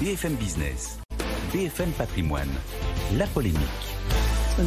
BFM 0.00 0.34
Business, 0.36 1.00
BFM 1.52 1.90
Patrimoine, 1.90 2.46
la 3.16 3.26
polémique. 3.26 3.58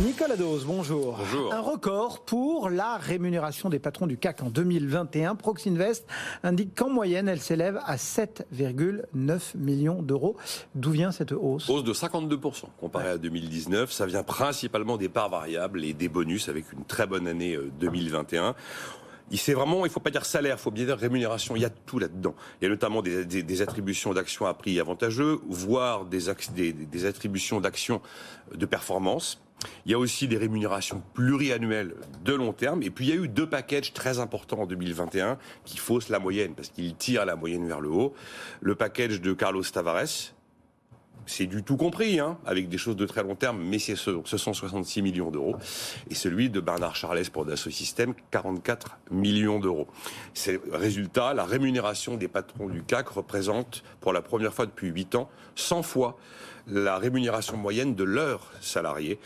Nicolas 0.05 0.35
Dose, 0.35 0.65
bonjour. 0.65 1.15
Bonjour. 1.19 1.53
Un 1.53 1.61
record 1.61 2.25
pour 2.25 2.69
la 2.69 2.97
rémunération 2.97 3.69
des 3.69 3.79
patrons 3.79 4.07
du 4.07 4.17
CAC 4.17 4.43
en 4.43 4.49
2021. 4.49 5.35
Proxinvest 5.35 6.05
indique 6.43 6.75
qu'en 6.75 6.89
moyenne, 6.89 7.29
elle 7.29 7.39
s'élève 7.39 7.79
à 7.85 7.95
7,9 7.95 9.55
millions 9.55 10.01
d'euros. 10.01 10.35
D'où 10.75 10.91
vient 10.91 11.13
cette 11.13 11.31
hausse? 11.31 11.69
Hausse 11.69 11.85
de 11.85 11.93
52% 11.93 12.65
comparé 12.77 13.11
à 13.11 13.17
2019. 13.17 13.89
Ça 13.89 14.05
vient 14.05 14.23
principalement 14.23 14.97
des 14.97 15.07
parts 15.07 15.29
variables 15.29 15.85
et 15.85 15.93
des 15.93 16.09
bonus 16.09 16.49
avec 16.49 16.73
une 16.73 16.83
très 16.83 17.07
bonne 17.07 17.27
année 17.27 17.55
euh, 17.55 17.71
2021. 17.79 18.53
Il 19.31 19.39
c'est 19.39 19.53
vraiment, 19.53 19.85
il 19.85 19.91
faut 19.91 19.99
pas 19.99 20.11
dire 20.11 20.25
salaire, 20.25 20.57
il 20.59 20.61
faut 20.61 20.71
bien 20.71 20.85
dire 20.85 20.97
rémunération. 20.97 21.55
Il 21.55 21.61
y 21.61 21.65
a 21.65 21.69
tout 21.69 21.97
là-dedans. 21.99 22.35
Il 22.61 22.65
y 22.65 22.67
a 22.67 22.69
notamment 22.69 23.01
des, 23.01 23.61
attributions 23.61 24.13
d'actions 24.13 24.45
à 24.45 24.53
prix 24.53 24.79
avantageux, 24.79 25.39
voire 25.47 26.05
des- 26.05 26.73
des 26.73 27.05
attributions 27.05 27.61
d'actions 27.61 28.01
de 28.53 28.65
performance. 28.65 29.41
Il 29.85 29.91
y 29.91 29.95
a 29.95 29.99
aussi 29.99 30.27
des 30.27 30.37
rémunérations 30.37 31.01
pluriannuelles 31.13 31.95
de 32.23 32.33
long 32.33 32.53
terme. 32.53 32.83
Et 32.83 32.89
puis, 32.89 33.05
il 33.05 33.09
y 33.09 33.17
a 33.17 33.21
eu 33.21 33.27
deux 33.27 33.47
packages 33.47 33.93
très 33.93 34.19
importants 34.19 34.61
en 34.61 34.65
2021 34.65 35.37
qui 35.65 35.77
faussent 35.77 36.09
la 36.09 36.19
moyenne 36.19 36.53
parce 36.55 36.69
qu'ils 36.69 36.95
tirent 36.95 37.25
la 37.25 37.35
moyenne 37.35 37.67
vers 37.67 37.79
le 37.79 37.89
haut. 37.89 38.13
Le 38.61 38.75
package 38.75 39.21
de 39.21 39.33
Carlos 39.33 39.63
Tavares, 39.63 40.33
c'est 41.25 41.45
du 41.45 41.63
tout 41.63 41.77
compris, 41.77 42.19
hein, 42.19 42.37
avec 42.45 42.69
des 42.69 42.77
choses 42.77 42.95
de 42.95 43.05
très 43.05 43.23
long 43.23 43.35
terme, 43.35 43.61
mais 43.61 43.79
c'est 43.79 43.95
ce, 43.95 44.11
sont 44.25 44.53
66 44.53 45.01
millions 45.01 45.31
d'euros. 45.31 45.55
Et 46.09 46.15
celui 46.15 46.49
de 46.49 46.59
Bernard 46.59 46.95
Charles 46.95 47.29
pour 47.31 47.45
Dassault 47.45 47.71
Systèmes, 47.71 48.13
44 48.31 48.97
millions 49.11 49.59
d'euros. 49.59 49.87
C'est 50.33 50.59
résultat, 50.71 51.33
la 51.33 51.45
rémunération 51.45 52.15
des 52.17 52.27
patrons 52.27 52.67
du 52.67 52.83
CAC 52.83 53.09
représente, 53.09 53.83
pour 53.99 54.13
la 54.13 54.21
première 54.21 54.53
fois 54.53 54.65
depuis 54.65 54.89
8 54.89 55.15
ans, 55.15 55.29
100 55.55 55.83
fois 55.83 56.17
la 56.67 56.97
rémunération 56.97 57.57
moyenne 57.57 57.95
de 57.95 58.03
leurs 58.03 58.51
salariés. 58.61 59.19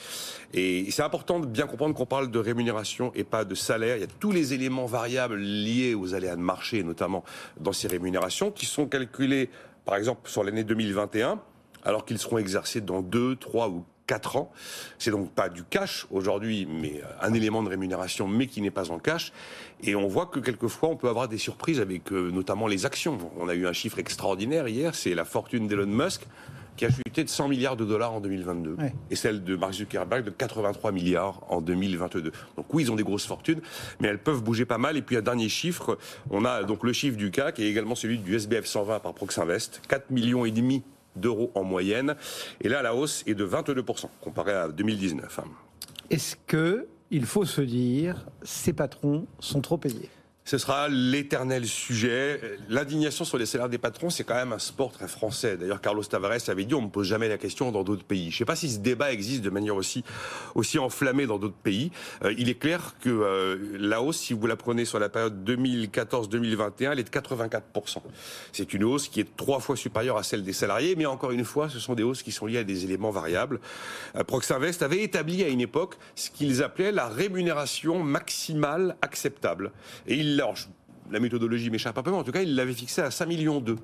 Et 0.54 0.90
c'est 0.92 1.04
important 1.04 1.40
de 1.40 1.46
bien 1.46 1.68
comprendre 1.68 1.94
qu'on 1.94 2.06
parle 2.06 2.32
de 2.32 2.40
rémunération 2.40 3.12
et 3.14 3.24
pas 3.24 3.44
de 3.46 3.56
salaire. 3.56 3.98
Il 3.98 4.02
y 4.02 4.06
a 4.06 4.14
tous 4.20 4.32
les 4.32 4.54
éléments 4.54 4.86
variables 4.86 5.36
liés 5.36 5.96
aux 5.96 6.14
aléas 6.14 6.36
de 6.36 6.42
marché, 6.42 6.82
notamment 6.84 7.24
dans 7.60 7.74
ces 7.74 7.88
rémunérations, 7.88 8.52
qui 8.52 8.66
sont 8.66 8.88
calculés, 8.88 9.50
par 9.86 9.96
exemple, 9.96 10.30
sur 10.30 10.44
l'année 10.44 10.64
2021 10.64 11.40
alors 11.86 12.06
qu'ils 12.06 12.18
seront 12.20 12.38
exercés 12.38 12.82
dans 12.82 13.02
2, 13.02 13.36
3 13.38 13.70
ou 13.70 13.86
4 14.08 14.36
ans. 14.36 14.52
C'est 15.00 15.10
donc 15.12 15.32
pas 15.32 15.50
du 15.50 15.64
cash 15.64 16.06
aujourd'hui, 16.12 16.68
mais 16.70 17.02
un 17.22 17.34
élément 17.34 17.64
de 17.64 17.70
rémunération, 17.70 18.28
mais 18.28 18.46
qui 18.48 18.62
n'est 18.62 18.70
pas 18.72 18.92
en 18.92 19.00
cash. 19.00 19.32
Et 19.82 19.96
on 19.96 20.08
voit 20.08 20.28
que 20.28 20.40
quelquefois, 20.40 20.90
on 20.90 20.96
peut 20.96 21.10
avoir 21.10 21.28
des 21.28 21.38
surprises 21.40 21.80
avec 21.80 22.12
euh, 22.12 22.30
notamment 22.32 22.68
les 22.68 22.86
actions. 22.86 23.18
On 23.40 23.48
a 23.50 23.56
eu 23.56 23.66
un 23.66 23.74
chiffre 23.74 23.98
extraordinaire 23.98 24.68
hier, 24.68 24.94
c'est 24.94 25.16
la 25.16 25.26
fortune 25.26 25.68
d'Elon 25.68 25.88
Musk 25.88 26.28
qui 26.78 26.86
a 26.86 26.90
chuté 26.92 27.24
de 27.24 27.30
100 27.30 27.48
milliards 27.48 27.78
de 27.78 27.86
dollars 27.86 28.12
en 28.14 28.20
2022 28.20 28.74
Ouais. 28.78 28.94
et 29.10 29.16
celle 29.16 29.46
de 29.46 29.56
Mark 29.56 29.72
Zuckerberg 29.74 30.26
de 30.26 30.30
83 30.30 30.92
milliards 30.92 31.42
en 31.50 31.62
2022. 31.62 32.34
Donc 32.58 32.66
oui, 32.74 32.84
ils 32.84 32.92
ont 32.92 32.98
des 32.98 33.04
grosses 33.04 33.26
fortunes, 33.26 33.62
mais 34.02 34.10
elles 34.10 34.20
peuvent 34.22 34.44
bouger 34.44 34.66
pas 34.66 34.78
mal. 34.78 34.98
Et 34.98 35.02
puis 35.02 35.16
un 35.16 35.22
dernier 35.22 35.48
chiffre, 35.48 35.98
on 36.30 36.44
a 36.44 36.64
donc 36.64 36.84
le 36.84 36.92
chiffre 36.92 37.16
du 37.16 37.32
CAC 37.32 37.60
et 37.60 37.70
également 37.70 37.96
celui 37.96 38.18
du 38.20 38.36
SBF 38.36 38.66
120 38.66 39.00
par 39.00 39.14
Proxinvest, 39.14 39.82
4 39.88 40.10
millions 40.12 40.44
et 40.44 40.52
demi 40.52 40.84
d'euros 41.16 41.52
en 41.56 41.64
moyenne. 41.64 42.16
Et 42.62 42.70
là, 42.70 42.82
la 42.82 42.96
hausse 42.96 43.24
est 43.28 43.36
de 43.36 43.46
22% 43.46 44.06
comparé 44.22 44.54
à 44.54 44.68
2019. 44.68 45.40
hein. 45.40 45.44
Est-ce 46.10 46.36
que 46.48 46.88
il 47.12 47.26
faut 47.26 47.46
se 47.46 47.62
dire 47.62 48.26
ces 48.44 48.74
patrons 48.74 49.28
sont 49.40 49.62
trop 49.62 49.78
payés? 49.78 50.10
Ce 50.48 50.60
sera 50.60 50.90
l'éternel 50.90 51.66
sujet. 51.66 52.40
L'indignation 52.70 53.26
sur 53.26 53.40
les 53.40 53.48
salaires 53.48 53.68
des 53.68 53.80
patrons, 53.80 54.12
c'est 54.12 54.24
quand 54.24 54.36
même 54.36 54.54
un 54.54 54.60
sport 54.60 54.92
très 54.92 55.08
français. 55.08 55.58
D'ailleurs, 55.58 55.82
Carlos 55.82 56.04
Tavares 56.04 56.38
avait 56.50 56.66
dit 56.66 56.76
on 56.76 56.84
ne 56.84 56.88
pose 56.90 57.08
jamais 57.08 57.28
la 57.28 57.40
question 57.40 57.72
dans 57.72 57.84
d'autres 57.84 58.04
pays. 58.04 58.30
Je 58.30 58.36
ne 58.36 58.38
sais 58.38 58.46
pas 58.46 58.56
si 58.56 58.70
ce 58.70 58.78
débat 58.78 59.12
existe 59.12 59.42
de 59.42 59.50
manière 59.50 59.76
aussi, 59.76 60.04
aussi 60.54 60.78
enflammée 60.78 61.26
dans 61.26 61.40
d'autres 61.40 61.56
pays. 61.56 61.90
Euh, 62.24 62.32
il 62.38 62.48
est 62.48 62.60
clair 62.60 62.94
que 63.02 63.10
euh, 63.10 63.58
la 63.80 64.04
hausse, 64.04 64.18
si 64.18 64.34
vous 64.34 64.46
la 64.46 64.56
prenez 64.56 64.86
sur 64.86 65.00
la 65.00 65.10
période 65.10 65.44
2014-2021, 65.50 66.92
elle 66.92 67.00
est 67.00 67.04
de 67.04 67.10
84%. 67.10 67.62
C'est 68.52 68.72
une 68.76 68.84
hausse 68.84 69.08
qui 69.08 69.22
est 69.22 69.36
trois 69.36 69.60
fois 69.60 69.76
supérieure 69.76 70.18
à 70.18 70.22
celle 70.22 70.44
des 70.44 70.54
salariés, 70.54 70.96
mais 70.96 71.08
encore 71.08 71.32
une 71.32 71.44
fois, 71.44 71.70
ce 71.70 71.80
sont 71.80 71.96
des 71.96 72.04
hausses 72.04 72.22
qui 72.22 72.32
sont 72.32 72.46
liées 72.46 72.60
à 72.60 72.64
des 72.64 72.84
éléments 72.84 73.10
variables. 73.10 73.60
Euh, 74.16 74.24
Proxinvest 74.24 74.84
avait 74.84 75.02
établi 75.02 75.44
à 75.44 75.48
une 75.48 75.62
époque 75.62 75.96
ce 76.14 76.30
qu'ils 76.30 76.62
appelaient 76.62 76.92
la 76.92 77.08
rémunération 77.08 78.04
maximale 78.04 78.96
acceptable. 79.02 79.72
La 81.12 81.20
méthodologie 81.20 81.70
m'échappe 81.70 81.98
un 81.98 82.04
peu, 82.04 82.12
mais 82.12 82.18
en 82.18 82.24
tout 82.24 82.32
cas, 82.32 82.42
il 82.42 82.56
l'avait 82.56 82.74
fixée 82.74 83.02
à 83.02 83.12
5 83.12 83.28
millions 83.28 83.60
d'euros. 83.60 83.80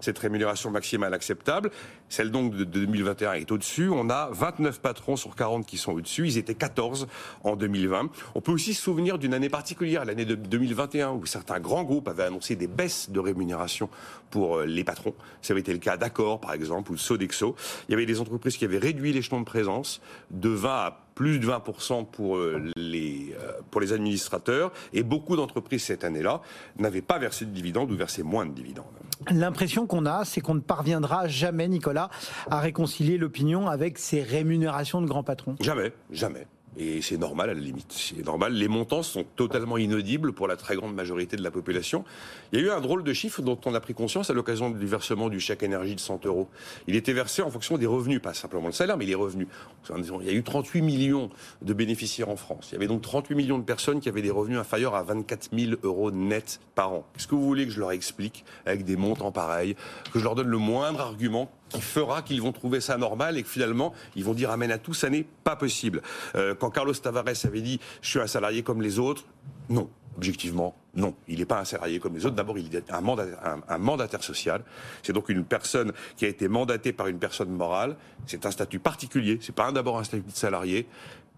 Cette 0.00 0.18
rémunération 0.18 0.70
maximale 0.70 1.12
acceptable, 1.14 1.70
celle 2.08 2.30
donc 2.30 2.54
de 2.54 2.64
2021 2.64 3.34
est 3.34 3.50
au-dessus. 3.52 3.88
On 3.90 4.08
a 4.10 4.30
29 4.32 4.80
patrons 4.80 5.16
sur 5.16 5.36
40 5.36 5.66
qui 5.66 5.76
sont 5.76 5.92
au-dessus. 5.92 6.26
Ils 6.26 6.38
étaient 6.38 6.54
14 6.54 7.08
en 7.44 7.56
2020. 7.56 8.10
On 8.34 8.40
peut 8.40 8.52
aussi 8.52 8.74
se 8.74 8.82
souvenir 8.82 9.18
d'une 9.18 9.34
année 9.34 9.50
particulière, 9.50 10.04
l'année 10.04 10.24
de 10.24 10.34
2021, 10.34 11.10
où 11.10 11.26
certains 11.26 11.60
grands 11.60 11.84
groupes 11.84 12.08
avaient 12.08 12.24
annoncé 12.24 12.56
des 12.56 12.68
baisses 12.68 13.10
de 13.10 13.20
rémunération 13.20 13.88
pour 14.30 14.58
euh, 14.58 14.66
les 14.66 14.84
patrons. 14.84 15.14
Ça 15.42 15.52
avait 15.52 15.60
été 15.60 15.72
le 15.72 15.78
cas 15.78 15.96
d'Accor, 15.96 16.40
par 16.40 16.54
exemple, 16.54 16.92
ou 16.92 16.94
de 16.94 17.00
Sodexo. 17.00 17.54
Il 17.88 17.92
y 17.92 17.94
avait 17.94 18.06
des 18.06 18.20
entreprises 18.20 18.56
qui 18.56 18.64
avaient 18.64 18.78
réduit 18.78 19.12
l'échelon 19.12 19.40
de 19.40 19.44
présence 19.44 20.00
de 20.30 20.48
20 20.48 20.70
à 20.70 20.98
plus 21.14 21.38
de 21.38 21.46
20% 21.46 22.06
pour 22.06 22.36
euh, 22.36 22.70
les, 22.76 23.34
euh, 23.38 23.52
pour 23.70 23.80
les 23.80 23.92
administrateurs. 23.92 24.72
Et 24.92 25.02
beaucoup 25.02 25.36
d'entreprises 25.36 25.84
cette 25.84 26.04
année-là 26.04 26.40
n'avaient 26.78 27.02
pas 27.02 27.18
versé 27.18 27.44
de 27.44 27.50
dividendes 27.50 27.90
ou 27.90 27.96
versé 27.96 28.22
moins 28.22 28.46
de 28.46 28.52
dividendes. 28.52 28.86
L'impression 29.30 29.86
qu'on 29.86 30.06
a, 30.06 30.24
c'est 30.24 30.40
qu'on 30.40 30.54
ne 30.54 30.60
parviendra 30.60 31.28
jamais, 31.28 31.68
Nicolas, 31.68 32.10
à 32.50 32.58
réconcilier 32.60 33.18
l'opinion 33.18 33.68
avec 33.68 33.98
ces 33.98 34.22
rémunérations 34.22 35.00
de 35.00 35.06
grands 35.06 35.22
patrons. 35.22 35.56
Jamais, 35.60 35.92
jamais. 36.10 36.46
Et 36.78 37.02
c'est 37.02 37.18
normal 37.18 37.50
à 37.50 37.54
la 37.54 37.60
limite. 37.60 37.92
C'est 37.92 38.24
normal. 38.24 38.54
Les 38.54 38.68
montants 38.68 39.02
sont 39.02 39.24
totalement 39.36 39.76
inaudibles 39.76 40.32
pour 40.32 40.48
la 40.48 40.56
très 40.56 40.74
grande 40.74 40.94
majorité 40.94 41.36
de 41.36 41.42
la 41.42 41.50
population. 41.50 42.04
Il 42.52 42.60
y 42.60 42.62
a 42.62 42.66
eu 42.66 42.70
un 42.70 42.80
drôle 42.80 43.04
de 43.04 43.12
chiffre 43.12 43.42
dont 43.42 43.58
on 43.66 43.74
a 43.74 43.80
pris 43.80 43.92
conscience 43.92 44.30
à 44.30 44.32
l'occasion 44.32 44.70
du 44.70 44.86
versement 44.86 45.28
du 45.28 45.38
chèque 45.38 45.62
énergie 45.62 45.94
de 45.94 46.00
100 46.00 46.24
euros. 46.24 46.48
Il 46.86 46.96
était 46.96 47.12
versé 47.12 47.42
en 47.42 47.50
fonction 47.50 47.76
des 47.76 47.84
revenus, 47.86 48.22
pas 48.22 48.32
simplement 48.32 48.66
le 48.66 48.72
salaire, 48.72 48.96
mais 48.96 49.04
les 49.04 49.14
revenus. 49.14 49.48
Il 49.90 50.26
y 50.26 50.30
a 50.30 50.32
eu 50.32 50.42
38 50.42 50.80
millions 50.80 51.30
de 51.60 51.74
bénéficiaires 51.74 52.30
en 52.30 52.36
France. 52.36 52.68
Il 52.70 52.74
y 52.74 52.76
avait 52.76 52.86
donc 52.86 53.02
38 53.02 53.34
millions 53.34 53.58
de 53.58 53.64
personnes 53.64 54.00
qui 54.00 54.08
avaient 54.08 54.22
des 54.22 54.30
revenus 54.30 54.58
inférieurs 54.58 54.94
à 54.94 55.02
24 55.02 55.50
000 55.56 55.72
euros 55.82 56.10
net 56.10 56.60
par 56.74 56.92
an. 56.92 57.04
Qu'est-ce 57.12 57.26
que 57.26 57.34
vous 57.34 57.44
voulez 57.44 57.66
que 57.66 57.72
je 57.72 57.80
leur 57.80 57.92
explique 57.92 58.44
avec 58.64 58.84
des 58.84 58.96
montants 58.96 59.32
pareils, 59.32 59.76
que 60.12 60.18
je 60.18 60.24
leur 60.24 60.34
donne 60.34 60.48
le 60.48 60.58
moindre 60.58 61.00
argument 61.00 61.50
qui 61.72 61.80
fera 61.80 62.22
qu'ils 62.22 62.42
vont 62.42 62.52
trouver 62.52 62.80
ça 62.80 62.96
normal 62.96 63.38
et 63.38 63.42
que 63.42 63.48
finalement 63.48 63.92
ils 64.16 64.24
vont 64.24 64.34
dire 64.34 64.50
amen 64.50 64.70
à 64.70 64.78
tout, 64.78 64.94
ça 64.94 65.10
n'est 65.10 65.26
pas 65.44 65.56
possible. 65.56 66.02
Euh, 66.34 66.54
quand 66.54 66.70
Carlos 66.70 66.94
Tavares 66.94 67.24
avait 67.44 67.60
dit 67.60 67.80
je 68.00 68.08
suis 68.08 68.20
un 68.20 68.26
salarié 68.26 68.62
comme 68.62 68.82
les 68.82 68.98
autres, 68.98 69.24
non. 69.68 69.88
Objectivement, 70.16 70.76
non. 70.94 71.14
Il 71.26 71.38
n'est 71.38 71.46
pas 71.46 71.60
un 71.60 71.64
salarié 71.64 71.98
comme 71.98 72.14
les 72.14 72.26
autres. 72.26 72.36
D'abord, 72.36 72.58
il 72.58 72.74
est 72.74 72.92
un 72.92 73.00
mandataire, 73.00 73.38
un, 73.66 73.78
mandataire 73.78 74.22
social. 74.22 74.62
C'est 75.02 75.14
donc 75.14 75.30
une 75.30 75.44
personne 75.44 75.92
qui 76.16 76.26
a 76.26 76.28
été 76.28 76.48
mandatée 76.48 76.92
par 76.92 77.06
une 77.06 77.18
personne 77.18 77.48
morale. 77.48 77.96
C'est 78.26 78.44
un 78.44 78.50
statut 78.50 78.78
particulier. 78.78 79.38
C'est 79.40 79.54
pas 79.54 79.72
d'abord 79.72 79.98
un 79.98 80.04
statut 80.04 80.22
de 80.22 80.36
salarié. 80.36 80.86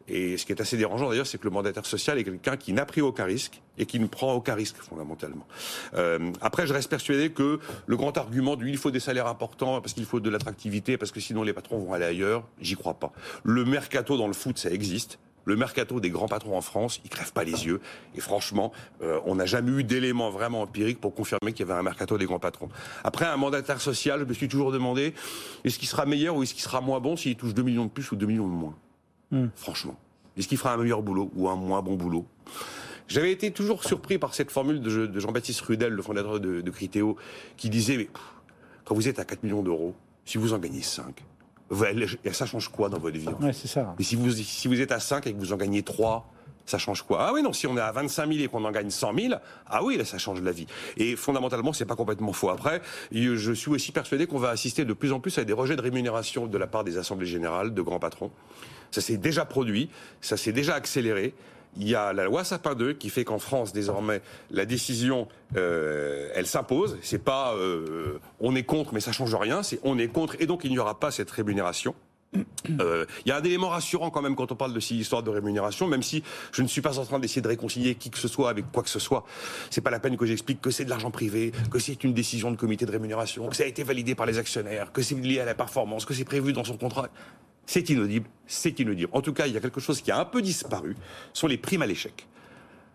Et 0.09 0.37
ce 0.37 0.45
qui 0.45 0.53
est 0.53 0.61
assez 0.61 0.77
dérangeant 0.77 1.09
d'ailleurs, 1.09 1.27
c'est 1.27 1.39
que 1.39 1.45
le 1.45 1.51
mandataire 1.51 1.87
social 1.87 2.19
est 2.19 2.25
quelqu'un 2.25 2.57
qui 2.57 2.73
n'a 2.73 2.85
pris 2.85 3.01
aucun 3.01 3.25
risque 3.25 3.63
et 3.79 3.87
qui 3.87 3.99
ne 3.99 4.07
prend 4.07 4.35
aucun 4.35 4.55
risque 4.55 4.77
fondamentalement. 4.77 5.47
Euh, 5.95 6.31
après, 6.41 6.67
je 6.67 6.73
reste 6.73 6.91
persuadé 6.91 7.31
que 7.31 7.59
le 7.87 7.97
grand 7.97 8.17
argument 8.19 8.57
du 8.57 8.69
il 8.69 8.77
faut 8.77 8.91
des 8.91 9.01
salaires 9.01 9.27
importants 9.27 9.81
parce 9.81 9.93
qu'il 9.93 10.05
faut 10.05 10.21
de 10.21 10.31
l'attractivité 10.31 10.99
parce 10.99 11.13
que 11.13 11.21
sinon 11.21 11.43
les 11.43 11.53
patrons 11.53 11.79
vont 11.79 11.93
aller 11.93 12.05
ailleurs, 12.05 12.45
j'y 12.61 12.75
crois 12.75 12.95
pas. 12.95 13.13
Le 13.45 13.65
mercato 13.65 14.17
dans 14.17 14.27
le 14.27 14.33
foot, 14.33 14.59
ça 14.59 14.71
existe. 14.71 15.19
Le 15.45 15.57
mercato 15.57 16.01
des 16.01 16.11
grands 16.11 16.29
patrons 16.29 16.57
en 16.57 16.63
France, 16.63 17.01
ils 17.05 17.11
crèvent 17.11 17.33
pas 17.33 17.45
les 17.45 17.67
yeux. 17.67 17.81
Et 18.15 18.21
franchement, 18.21 18.73
euh, 19.03 19.21
on 19.27 19.35
n'a 19.35 19.47
jamais 19.47 19.73
eu 19.73 19.85
d'éléments 19.85 20.31
vraiment 20.31 20.63
empiriques 20.63 21.01
pour 21.01 21.15
confirmer 21.15 21.53
qu'il 21.53 21.67
y 21.67 21.71
avait 21.71 21.79
un 21.79 21.83
mercato 21.83 22.17
des 22.17 22.25
grands 22.25 22.39
patrons. 22.39 22.71
Après, 23.05 23.27
un 23.27 23.37
mandataire 23.37 23.81
social, 23.81 24.21
je 24.21 24.25
me 24.25 24.33
suis 24.33 24.49
toujours 24.49 24.73
demandé, 24.73 25.15
est-ce 25.65 25.79
qu'il 25.79 25.89
sera 25.89 26.07
meilleur 26.07 26.37
ou 26.37 26.43
est-ce 26.43 26.55
qu'il 26.55 26.63
sera 26.63 26.81
moins 26.81 27.01
bon 27.01 27.17
s'il 27.17 27.37
touche 27.37 27.53
2 27.53 27.63
millions 27.63 27.85
de 27.85 27.91
plus 27.91 28.11
ou 28.11 28.17
2 28.17 28.27
millions 28.27 28.49
de 28.49 28.55
moins? 28.55 28.75
Franchement. 29.57 29.97
Est-ce 30.37 30.49
qu'il 30.49 30.59
fera 30.59 30.75
un 30.75 30.77
meilleur 30.77 31.03
boulot 31.03 31.31
ou 31.35 31.49
un 31.49 31.57
moins 31.57 31.83
bon 31.83 31.95
boulot 31.95 32.27
J'avais 33.09 33.31
été 33.31 33.51
toujours 33.51 33.85
surpris 33.85 34.19
par 34.19 34.35
cette 34.35 34.51
formule 34.51 34.81
de, 34.81 35.19
Jean-Baptiste 35.21 35.61
Rudel, 35.61 35.93
le 35.93 36.03
fondateur 36.03 36.41
de, 36.41 36.61
de 36.61 36.71
Critéo, 36.71 37.17
qui 37.57 37.71
disait, 37.71 37.97
mais 37.97 38.09
quand 38.85 38.95
vous 38.95 39.09
êtes 39.09 39.19
à 39.19 39.25
4 39.25 39.43
millions 39.45 39.63
d'euros, 39.63 39.95
si 40.25 40.39
vous 40.39 40.53
en 40.53 40.59
gagnez 40.59 40.83
5, 40.83 41.23
ça 42.33 42.47
change 42.47 42.69
quoi 42.69 42.89
dans 42.89 42.99
votre 42.99 43.17
vie 43.17 43.29
Ouais, 43.41 43.53
c'est 43.53 43.69
ça. 43.69 43.95
mais 43.99 44.05
si 44.05 44.17
vous, 44.17 44.31
si 44.31 44.69
vous 44.69 44.81
êtes 44.81 44.93
à 44.93 45.01
5 45.01 45.27
et 45.27 45.33
que 45.33 45.39
vous 45.39 45.53
en 45.53 45.57
gagnez 45.57 45.83
3, 45.83 46.31
ça 46.67 46.79
change 46.79 47.03
quoi? 47.03 47.19
Ah 47.21 47.33
oui, 47.33 47.43
non, 47.43 47.53
si 47.53 47.67
on 47.67 47.77
est 47.77 47.81
à 47.81 47.93
25 47.93 48.33
000 48.33 48.45
et 48.45 48.49
qu'on 48.49 48.65
en 48.65 48.71
gagne 48.71 48.91
100 48.91 49.15
000, 49.15 49.35
ah 49.67 49.85
oui, 49.85 49.97
là, 49.97 50.05
ça 50.05 50.19
change 50.19 50.41
la 50.41 50.53
vie. 50.53 50.67
Et 50.97 51.17
fondamentalement, 51.17 51.73
c'est 51.73 51.85
pas 51.85 51.97
complètement 51.97 52.33
faux. 52.33 52.51
Après, 52.51 52.81
je 53.13 53.53
suis 53.53 53.71
aussi 53.71 53.93
persuadé 53.93 54.27
qu'on 54.27 54.39
va 54.39 54.51
assister 54.51 54.85
de 54.85 54.93
plus 54.93 55.13
en 55.13 55.21
plus 55.21 55.37
à 55.39 55.45
des 55.45 55.53
rejets 55.53 55.77
de 55.77 55.83
rémunération 55.83 56.47
de 56.47 56.59
la 56.59 56.67
part 56.67 56.85
des 56.85 56.99
assemblées 56.99 57.27
générales, 57.27 57.75
de 57.75 57.83
grands 57.83 57.99
patrons. 57.99 58.31
Ça 58.91 59.01
s'est 59.01 59.17
déjà 59.17 59.45
produit, 59.45 59.91
ça 60.21 60.37
s'est 60.37 60.53
déjà 60.53 60.75
accéléré. 60.75 61.35
il 61.77 61.89
y 61.89 61.97
a 61.97 62.13
la 62.13 62.25
loi 62.25 62.45
Sapin 62.45 62.75
2 62.75 62.93
qui 62.93 63.11
fait 63.11 63.25
qu'en 63.25 63.41
France, 63.41 63.73
désormais, 63.73 64.23
la 64.51 64.65
décision, 64.65 65.27
euh, 65.57 66.31
elle 66.35 66.47
s'impose. 66.47 66.97
C'est 67.03 67.23
pas 67.23 67.55
euh, 67.57 68.21
on 68.41 68.55
est 68.55 68.63
contre, 68.63 68.95
mais 68.95 69.01
ça 69.01 69.11
change 69.11 69.35
rien. 69.35 69.63
C'est 69.63 69.81
on 69.83 69.99
est 69.99 70.09
contre, 70.09 70.37
et 70.39 70.47
donc 70.47 70.63
il 70.65 70.71
n'y 70.71 70.79
aura 70.79 71.01
pas 71.01 71.11
cette 71.11 71.31
rémunération. 71.31 71.95
Euh, 72.81 73.05
Il 73.25 73.29
y 73.29 73.33
a 73.33 73.37
un 73.37 73.43
élément 73.43 73.69
rassurant 73.69 74.11
quand 74.11 74.23
même 74.23 74.35
quand 74.37 74.51
on 74.51 74.57
parle 74.57 74.73
de 74.73 74.81
ces 74.81 74.95
histoires 74.95 75.23
de 75.23 75.31
rémunération, 75.31 75.87
même 75.87 76.03
si 76.03 76.23
je 76.53 76.63
ne 76.63 76.67
suis 76.67 76.81
pas 76.81 76.99
en 76.99 77.05
train 77.05 77.19
d'essayer 77.19 77.43
de 77.43 77.49
réconcilier 77.49 77.95
qui 77.95 78.11
que 78.11 78.19
ce 78.19 78.29
soit 78.29 78.51
avec 78.51 78.71
quoi 78.73 78.83
que 78.83 78.89
ce 78.89 78.99
soit. 78.99 79.25
C'est 79.71 79.81
pas 79.81 79.91
la 79.91 80.01
peine 80.01 80.17
que 80.17 80.27
j'explique 80.27 80.61
que 80.61 80.71
c'est 80.71 80.85
de 80.85 80.91
l'argent 80.91 81.11
privé, 81.11 81.53
que 81.71 81.79
c'est 81.79 82.05
une 82.05 82.15
décision 82.15 82.51
de 82.51 82.57
comité 82.57 82.87
de 82.87 82.91
rémunération, 82.91 83.49
que 83.49 83.57
ça 83.57 83.65
a 83.65 83.67
été 83.67 83.83
validé 83.83 84.15
par 84.15 84.27
les 84.27 84.39
actionnaires, 84.39 84.93
que 84.93 85.03
c'est 85.03 85.15
lié 85.15 85.41
à 85.41 85.45
la 85.45 85.55
performance, 85.55 86.05
que 86.05 86.15
c'est 86.15 86.25
prévu 86.25 86.53
dans 86.53 86.65
son 86.65 86.77
contrat. 86.77 87.09
C'est 87.67 87.89
inaudible, 87.89 88.27
c'est 88.47 88.79
inaudible. 88.81 89.09
En 89.13 89.23
tout 89.23 89.33
cas, 89.33 89.47
il 89.47 89.55
y 89.55 89.57
a 89.57 89.61
quelque 89.61 89.81
chose 89.81 90.01
qui 90.03 90.11
a 90.11 90.19
un 90.19 90.25
peu 90.25 90.43
disparu, 90.43 90.97
sont 91.33 91.47
les 91.47 91.57
primes 91.57 91.83
à 91.83 91.87
l'échec. 91.87 92.27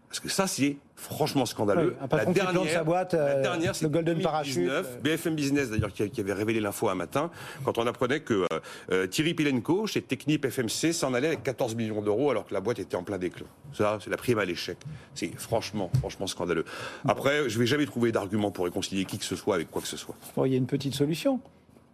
Parce 0.10 0.20
que 0.20 0.30
ça, 0.30 0.48
c'est 0.48 0.78
franchement 0.96 1.46
scandaleux. 1.46 1.96
Oui, 2.02 2.08
patron 2.10 2.34
qui 2.34 2.40
plante 2.40 2.70
sa 2.70 2.84
boîte, 2.84 3.14
la 3.14 3.20
euh, 3.20 3.42
dernière, 3.44 3.74
le 3.80 3.90
Golden 3.90 4.18
2019, 4.18 4.24
Parachute. 4.24 5.02
BFM 5.04 5.36
Business 5.36 5.70
d'ailleurs 5.70 5.94
qui, 5.94 6.10
qui 6.10 6.20
avait 6.20 6.34
révélé 6.34 6.60
l'info 6.60 6.90
un 6.90 6.96
matin 6.96 7.30
quand 7.64 7.78
on 7.78 7.86
apprenait 7.86 8.20
que 8.22 8.34
euh, 8.34 8.60
euh, 8.92 9.08
Thierry 9.08 9.36
Pilenko 9.36 9.86
chez 9.86 10.02
Technip 10.02 10.50
FMC 10.50 10.94
s'en 10.94 11.14
allait 11.14 11.28
avec 11.28 11.44
14 11.44 11.76
millions 11.76 12.02
d'euros 12.02 12.32
alors 12.32 12.46
que 12.48 12.56
la 12.56 12.60
boîte 12.60 12.80
était 12.80 12.96
en 12.96 13.04
plein 13.04 13.20
déclin. 13.20 13.46
Ça, 13.72 14.00
c'est 14.04 14.10
la 14.10 14.18
prime 14.18 14.40
à 14.40 14.46
l'échec. 14.46 14.78
C'est 15.14 15.32
franchement, 15.40 15.92
franchement 16.00 16.26
scandaleux. 16.26 16.66
Après, 17.08 17.48
je 17.48 17.60
vais 17.60 17.68
jamais 17.68 17.86
trouver 17.86 18.12
d'argument 18.12 18.50
pour 18.50 18.66
réconcilier 18.66 19.06
qui 19.06 19.20
que 19.20 19.26
ce 19.26 19.36
soit 19.36 19.56
avec 19.56 19.70
quoi 19.70 19.84
que 19.84 19.88
ce 19.88 19.98
soit. 19.98 20.16
Bon, 20.36 20.44
il 20.46 20.52
y 20.52 20.56
a 20.56 20.58
une 20.58 20.66
petite 20.66 20.96
solution. 20.96 21.40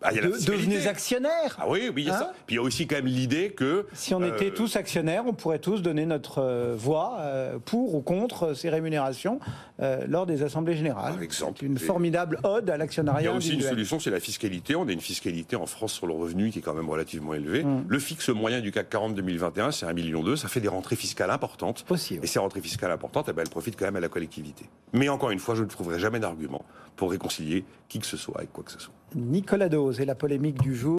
Ah, 0.06 0.14
De- 0.14 0.46
devenez 0.46 0.88
actionnaires. 0.88 1.58
Ah 1.60 1.66
oui, 1.68 1.90
oui, 1.94 2.04
il 2.04 2.08
y 2.08 2.10
a 2.10 2.16
Hein 2.16 2.20
ça. 2.20 2.34
Puis 2.46 2.56
il 2.56 2.60
y 2.60 2.60
a 2.60 2.62
aussi 2.62 2.86
quand 2.88 2.96
même 2.96 3.08
l'idée 3.08 3.50
que 3.52 3.88
Si 3.94 4.14
on 4.14 4.22
euh, 4.22 4.34
était 4.34 4.52
tous 4.52 4.76
actionnaires, 4.76 5.24
on 5.28 5.34
pourrait 5.34 5.60
tous 5.60 5.82
donner 5.82 6.06
notre 6.06 6.42
euh, 6.42 6.76
voix 6.78 7.18
euh, 7.20 7.58
pour 7.64 7.96
ou 7.96 8.02
contre 8.02 8.54
ces 8.54 8.70
rémunérations 8.70 9.40
euh, 9.82 10.06
lors 10.08 10.26
des 10.26 10.44
assemblées 10.44 10.76
générales. 10.76 11.14
Par 11.14 11.24
exemple. 11.24 11.58
C'est 11.60 11.66
une 11.66 11.78
formidable 11.78 12.40
ode 12.44 12.70
à 12.70 12.76
Il 12.76 12.78
y 12.78 12.80
l'actionnariat 12.80 13.32
a 13.32 13.34
aussi 13.34 13.54
une 13.54 13.62
solution, 13.62 14.00
c'est 14.00 14.12
la 14.12 14.20
fiscalité. 14.20 14.76
On 14.76 14.88
a 14.88 14.92
une 14.92 15.02
fiscalité 15.02 15.56
en 15.56 15.66
France 15.66 15.94
sur 15.94 16.08
le 16.08 16.14
revenu 16.14 16.52
qui 16.52 16.60
est 16.60 16.62
quand 16.62 16.74
même 16.74 16.90
relativement 16.90 17.34
élevée. 17.34 17.64
Mm. 17.64 17.86
Le 17.88 18.00
fixe 18.00 18.30
moyen 18.30 18.62
du 18.62 18.72
CAC 18.72 18.90
40 18.90 19.16
2021, 19.16 19.72
c'est 19.72 19.86
1,2 19.86 19.94
million. 19.94 20.36
Ça 20.36 20.48
fait 20.48 20.62
des 20.62 20.68
rentrées 20.68 20.96
fiscales 20.96 21.32
importantes. 21.32 21.84
Possible. 21.84 22.24
Et 22.24 22.28
ces 22.28 22.40
rentrées 22.40 22.62
fiscales 22.62 22.92
importantes, 22.92 23.28
eh 23.30 23.34
ben, 23.34 23.42
elles 23.42 23.50
profitent 23.50 23.78
quand 23.78 23.86
même 23.86 23.96
à 23.96 24.00
la 24.00 24.10
collectivité. 24.10 24.66
Mais 24.94 25.10
encore 25.10 25.32
une 25.32 25.40
fois, 25.40 25.56
je 25.56 25.64
ne 25.64 25.68
trouverai 25.68 26.00
jamais 26.00 26.20
d'argument 26.20 26.64
pour 26.96 27.12
réconcilier 27.12 27.66
qui 27.90 28.00
que 28.00 28.06
ce 28.06 28.18
soit 28.18 28.38
avec 28.38 28.54
quoi 28.54 28.64
que 28.64 28.72
ce 28.72 28.80
soit. 28.80 28.94
Nicolas 29.16 29.70
Dose 29.70 30.02
et 30.02 30.06
la 30.06 30.14
polémique 30.14 30.62
du 30.62 30.76
jour. 30.76 30.94